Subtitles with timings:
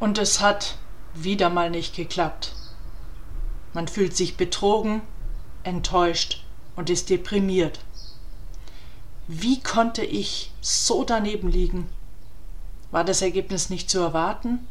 [0.00, 0.76] Und es hat
[1.14, 2.54] wieder mal nicht geklappt.
[3.72, 5.02] Man fühlt sich betrogen,
[5.62, 6.44] enttäuscht
[6.76, 7.80] und ist deprimiert.
[9.26, 11.88] Wie konnte ich so daneben liegen?
[12.90, 14.66] War das Ergebnis nicht zu erwarten?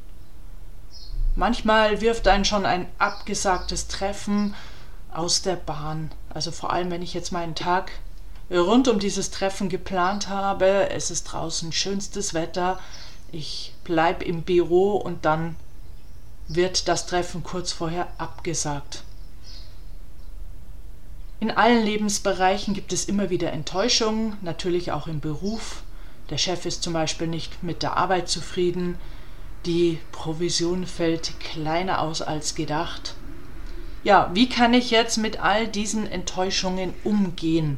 [1.36, 4.56] Manchmal wirft einen schon ein abgesagtes Treffen
[5.14, 6.12] aus der Bahn.
[6.30, 7.92] Also vor allem, wenn ich jetzt meinen Tag
[8.50, 10.90] rund um dieses Treffen geplant habe.
[10.90, 12.80] Es ist draußen schönstes Wetter.
[13.32, 15.56] Ich bleibe im Büro und dann
[16.48, 19.04] wird das Treffen kurz vorher abgesagt.
[21.40, 25.84] In allen Lebensbereichen gibt es immer wieder Enttäuschungen, natürlich auch im Beruf.
[26.30, 28.98] Der Chef ist zum Beispiel nicht mit der Arbeit zufrieden,
[29.66, 33.16] die Provision fällt kleiner aus als gedacht.
[34.04, 37.78] Ja, wie kann ich jetzt mit all diesen Enttäuschungen umgehen?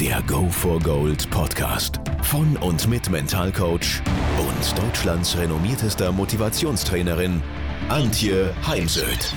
[0.00, 4.02] Der Go for Gold Podcast von und mit Mentalcoach
[4.38, 7.42] und Deutschlands renommiertester Motivationstrainerin
[7.88, 9.32] Antje Heimsöth.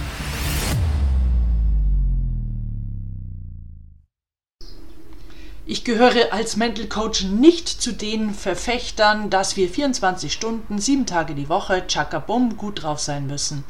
[5.66, 11.36] Ich gehöre als Mental Coach nicht zu den Verfechtern, dass wir 24 Stunden, sieben Tage
[11.36, 13.64] die Woche, tschakabum, gut drauf sein müssen.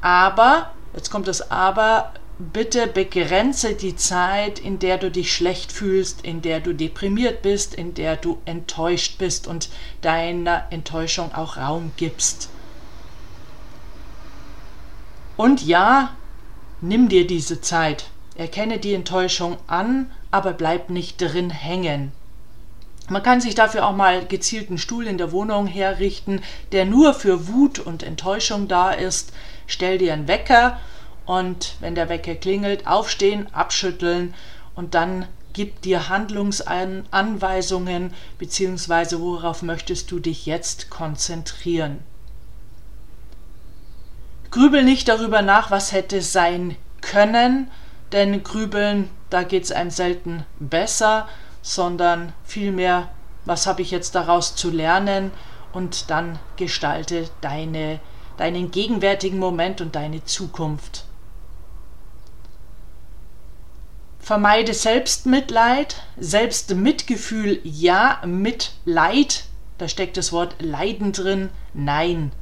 [0.00, 6.22] Aber, jetzt kommt das Aber, bitte begrenze die Zeit, in der du dich schlecht fühlst,
[6.22, 9.68] in der du deprimiert bist, in der du enttäuscht bist und
[10.00, 12.48] deiner Enttäuschung auch Raum gibst.
[15.36, 16.16] Und ja,
[16.80, 18.10] nimm dir diese Zeit.
[18.36, 22.12] Erkenne die Enttäuschung an, aber bleib nicht drin hängen.
[23.08, 26.40] Man kann sich dafür auch mal gezielten Stuhl in der Wohnung herrichten,
[26.72, 29.32] der nur für Wut und Enttäuschung da ist.
[29.66, 30.80] Stell dir einen Wecker
[31.26, 34.34] und wenn der Wecker klingelt, aufstehen, abschütteln
[34.74, 39.20] und dann gib dir Handlungsanweisungen bzw.
[39.20, 42.00] worauf möchtest du dich jetzt konzentrieren.
[44.50, 47.70] Grübel nicht darüber nach, was hätte sein können,
[48.12, 51.28] denn grübeln, da geht es einem selten besser,
[51.62, 53.08] sondern vielmehr,
[53.44, 55.32] was habe ich jetzt daraus zu lernen
[55.72, 57.98] und dann gestalte deine,
[58.36, 61.04] deinen gegenwärtigen Moment und deine Zukunft.
[64.24, 69.44] Vermeide Selbstmitleid, Selbstmitgefühl, ja, Mitleid,
[69.78, 72.32] da steckt das Wort Leiden drin, nein.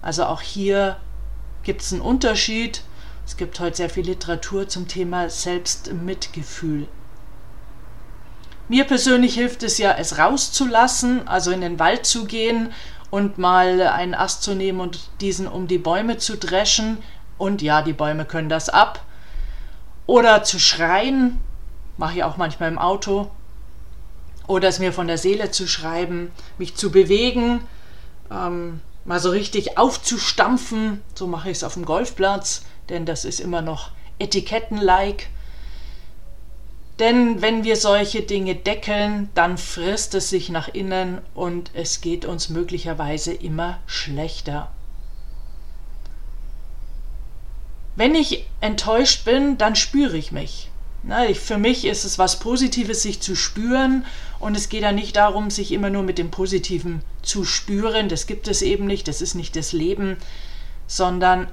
[0.00, 0.96] Also auch hier
[1.64, 2.82] gibt es einen Unterschied
[3.26, 6.86] es gibt heute sehr viel Literatur zum Thema Selbstmitgefühl.
[8.68, 12.72] Mir persönlich hilft es ja, es rauszulassen, also in den Wald zu gehen
[13.10, 16.98] und mal einen Ast zu nehmen und diesen um die Bäume zu dreschen.
[17.38, 19.04] Und ja, die Bäume können das ab.
[20.06, 21.40] Oder zu schreien,
[21.96, 23.30] mache ich auch manchmal im Auto.
[24.46, 27.60] Oder es mir von der Seele zu schreiben, mich zu bewegen,
[28.30, 31.02] ähm, mal so richtig aufzustampfen.
[31.14, 35.28] So mache ich es auf dem Golfplatz denn das ist immer noch Etiketten-like.
[36.98, 42.24] Denn wenn wir solche Dinge deckeln, dann frisst es sich nach innen und es geht
[42.24, 44.70] uns möglicherweise immer schlechter.
[47.96, 50.70] Wenn ich enttäuscht bin, dann spüre ich mich.
[51.02, 54.06] Na, ich, für mich ist es was Positives, sich zu spüren
[54.40, 58.08] und es geht ja nicht darum, sich immer nur mit dem Positiven zu spüren.
[58.08, 60.16] Das gibt es eben nicht, das ist nicht das Leben,
[60.86, 61.48] sondern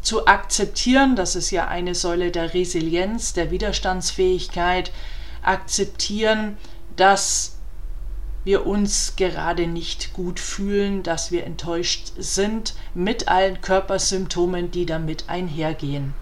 [0.00, 4.90] zu akzeptieren, das ist ja eine Säule der Resilienz, der Widerstandsfähigkeit,
[5.42, 6.56] akzeptieren,
[6.96, 7.53] dass
[8.44, 15.28] wir uns gerade nicht gut fühlen, dass wir enttäuscht sind mit allen Körpersymptomen, die damit
[15.28, 16.14] einhergehen.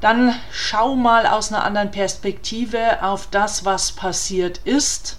[0.00, 5.18] Dann schau mal aus einer anderen Perspektive auf das, was passiert ist.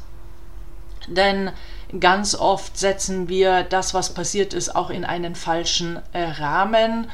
[1.07, 1.51] Denn
[1.99, 7.07] Ganz oft setzen wir das, was passiert ist, auch in einen falschen äh, Rahmen.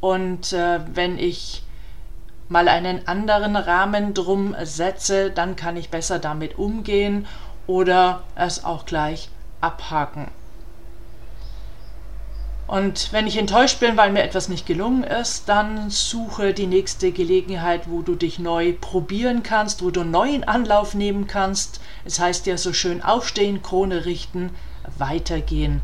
[0.00, 1.62] Und äh, wenn ich
[2.48, 7.26] mal einen anderen Rahmen drum setze, dann kann ich besser damit umgehen
[7.66, 9.28] oder es auch gleich
[9.60, 10.28] abhaken.
[12.66, 17.12] Und wenn ich enttäuscht bin, weil mir etwas nicht gelungen ist, dann suche die nächste
[17.12, 21.80] Gelegenheit, wo du dich neu probieren kannst, wo du neuen Anlauf nehmen kannst.
[22.04, 24.50] Es heißt ja so schön aufstehen, Krone richten,
[24.98, 25.80] weitergehen.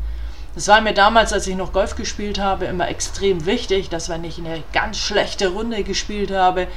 [0.55, 4.23] Das war mir damals, als ich noch Golf gespielt habe, immer extrem wichtig, dass wenn
[4.23, 6.67] ich eine ganz schlechte Runde gespielt habe,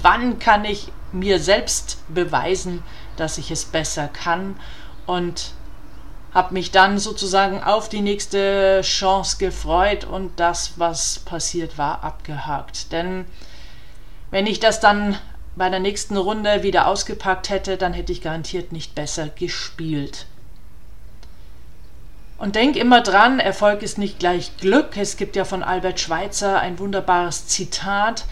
[0.00, 2.82] wann kann ich mir selbst beweisen,
[3.16, 4.58] dass ich es besser kann
[5.06, 5.52] und
[6.32, 12.92] habe mich dann sozusagen auf die nächste Chance gefreut und das, was passiert war, abgehakt.
[12.92, 13.26] Denn
[14.30, 15.16] wenn ich das dann
[15.56, 20.26] bei der nächsten Runde wieder ausgepackt hätte, dann hätte ich garantiert nicht besser gespielt.
[22.38, 24.96] Und denk immer dran, Erfolg ist nicht gleich Glück.
[24.96, 28.26] Es gibt ja von Albert Schweitzer ein wunderbares Zitat,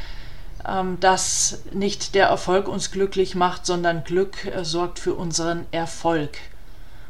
[0.68, 6.36] ähm, dass nicht der Erfolg uns glücklich macht, sondern Glück äh, sorgt für unseren Erfolg.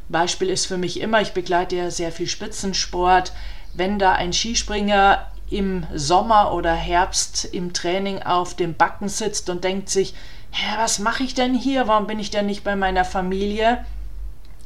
[0.08, 3.32] Beispiel ist für mich immer, ich begleite ja sehr viel Spitzensport,
[3.72, 9.64] wenn da ein Skispringer im Sommer oder Herbst im Training auf dem Backen sitzt und
[9.64, 10.14] denkt sich,
[10.52, 11.88] Hä, was mache ich denn hier?
[11.88, 13.84] Warum bin ich denn nicht bei meiner Familie?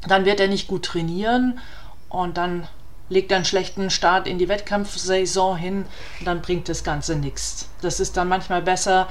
[0.07, 1.59] Dann wird er nicht gut trainieren
[2.09, 2.67] und dann
[3.09, 5.87] legt er einen schlechten Start in die Wettkampfsaison hin
[6.21, 7.69] und dann bringt das Ganze nichts.
[7.81, 9.09] Das ist dann manchmal besser,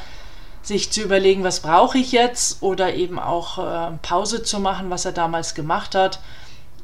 [0.62, 5.06] sich zu überlegen, was brauche ich jetzt oder eben auch äh, Pause zu machen, was
[5.06, 6.20] er damals gemacht hat.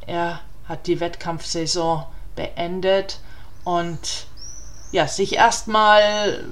[0.07, 2.05] Er hat die Wettkampfsaison
[2.35, 3.19] beendet
[3.63, 4.27] und
[4.91, 6.43] ja, sich erstmal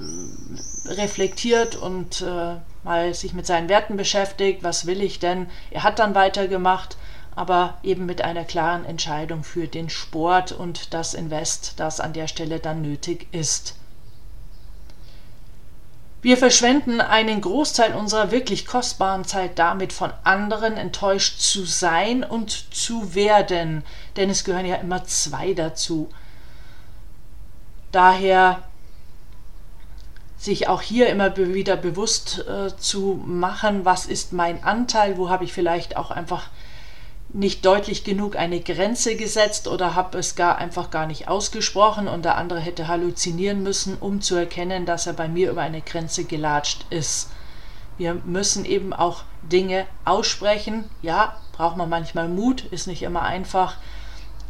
[0.86, 5.48] reflektiert und äh, mal sich mit seinen Werten beschäftigt, was will ich denn?
[5.70, 6.96] Er hat dann weitergemacht,
[7.34, 12.28] aber eben mit einer klaren Entscheidung für den Sport und das Invest, das an der
[12.28, 13.74] Stelle dann nötig ist.
[16.20, 22.72] Wir verschwenden einen Großteil unserer wirklich kostbaren Zeit damit, von anderen enttäuscht zu sein und
[22.72, 23.82] zu werden,
[24.16, 26.08] denn es gehören ja immer zwei dazu.
[27.90, 28.62] Daher
[30.38, 35.44] sich auch hier immer wieder bewusst äh, zu machen, was ist mein Anteil, wo habe
[35.44, 36.50] ich vielleicht auch einfach
[37.34, 42.24] nicht deutlich genug eine Grenze gesetzt oder habe es gar einfach gar nicht ausgesprochen und
[42.24, 46.24] der andere hätte halluzinieren müssen, um zu erkennen, dass er bei mir über eine Grenze
[46.24, 47.30] gelatscht ist.
[47.96, 50.84] Wir müssen eben auch Dinge aussprechen.
[51.00, 53.76] Ja, braucht man manchmal Mut, ist nicht immer einfach,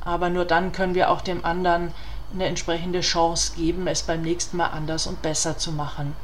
[0.01, 1.93] aber nur dann können wir auch dem anderen
[2.35, 6.17] eine entsprechende Chance geben, es beim nächsten Mal anders und besser zu machen.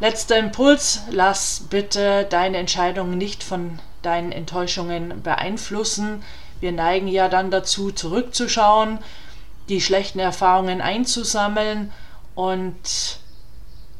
[0.00, 6.22] Letzter Impuls, lass bitte deine Entscheidungen nicht von deinen Enttäuschungen beeinflussen.
[6.58, 8.98] Wir neigen ja dann dazu, zurückzuschauen,
[9.68, 11.92] die schlechten Erfahrungen einzusammeln
[12.34, 13.18] und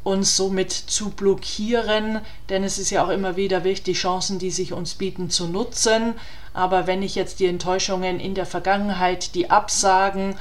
[0.02, 4.73] uns somit zu blockieren, denn es ist ja auch immer wieder wichtig, Chancen, die sich
[4.73, 6.14] uns bieten, zu nutzen.
[6.55, 10.37] Aber wenn ich jetzt die Enttäuschungen in der Vergangenheit, die Absagen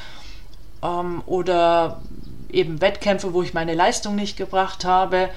[0.81, 2.01] ähm, oder
[2.49, 5.29] eben Wettkämpfe, wo ich meine Leistung nicht gebracht habe,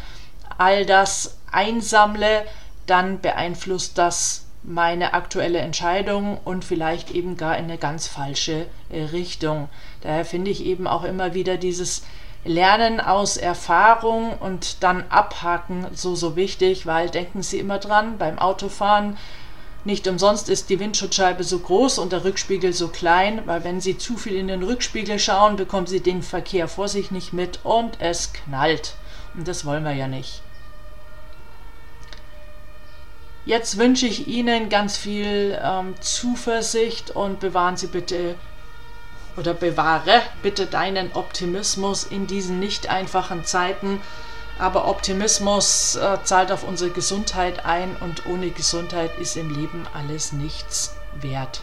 [0.62, 2.44] all das einsammle,
[2.87, 9.03] dann beeinflusst das meine aktuelle Entscheidung und vielleicht eben gar in eine ganz falsche äh,
[9.06, 9.69] Richtung.
[10.03, 12.05] Daher finde ich eben auch immer wieder dieses
[12.44, 18.38] Lernen aus Erfahrung und dann abhaken so, so wichtig, weil denken Sie immer dran, beim
[18.38, 19.17] Autofahren
[19.85, 23.99] nicht umsonst ist die Windschutzscheibe so groß und der Rückspiegel so klein, weil wenn Sie
[23.99, 28.00] zu viel in den Rückspiegel schauen, bekommen Sie den Verkehr vor sich nicht mit und
[28.00, 28.94] es knallt.
[29.35, 30.41] Und das wollen wir ja nicht.
[33.44, 38.37] Jetzt wünsche ich Ihnen ganz viel ähm, Zuversicht und bewahren Sie bitte
[39.37, 44.00] oder bewahre bitte deinen Optimismus in diesen nicht einfachen Zeiten.
[44.58, 50.32] Aber Optimismus äh, zahlt auf unsere Gesundheit ein und ohne Gesundheit ist im Leben alles
[50.32, 51.62] nichts wert.